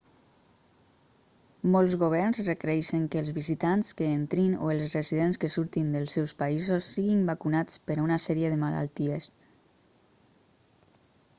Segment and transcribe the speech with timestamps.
[1.73, 6.33] molts governs requereixen que els visitants que entrin o els residents que surtin dels seus
[6.39, 9.29] països siguin vacunats per a una sèrie de malalties